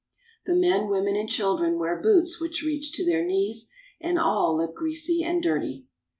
The 0.47 0.55
men, 0.55 0.89
women, 0.89 1.15
and 1.15 1.29
children 1.29 1.77
wear 1.77 2.01
boots 2.01 2.41
which 2.41 2.63
reach 2.63 2.91
to 2.93 3.05
their 3.05 3.23
knees, 3.23 3.69
and 4.01 4.17
all 4.17 4.57
look 4.57 4.73
greasy 4.73 5.21
and 5.21 5.43
dirty. 5.43 5.85